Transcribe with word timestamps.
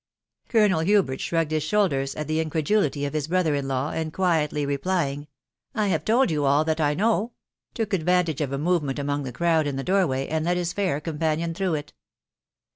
Colonel 0.47 0.79
Hubert 0.79 1.21
shrugged 1.21 1.51
his 1.51 1.61
shoulders 1.61 2.15
at 2.15 2.27
the 2.27 2.43
mcredulrty 2.43 3.03
o£ 3.07 3.13
his 3.13 3.27
bre^r 3.27 3.43
fri 3.43 3.61
law, 3.61 3.91
and 3.91 4.11
quietly 4.11 4.65
replying," 4.65 5.27
I 5.75 5.89
have 5.89 6.03
told 6.05 6.31
yon 6.31 6.43
all 6.43 6.65
I 6.79 6.95
know, 6.95 7.33
took 7.75 7.93
advantage 7.93 8.41
of 8.41 8.51
at 8.51 8.59
movement 8.61 8.97
among 8.97 9.21
the 9.21 9.31
crowd 9.31 9.67
in 9.67 9.75
the 9.75 9.83
door 9.83 10.07
way, 10.07 10.27
ami 10.31 10.45
ted 10.45 10.57
his 10.57 10.73
fair 10.73 10.99
companion 11.01 11.53
through 11.53 11.75
it. 11.75 11.93